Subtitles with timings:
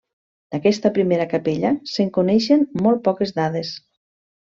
[0.55, 3.79] D'aquesta primera capella se'n coneixen molt poques dades.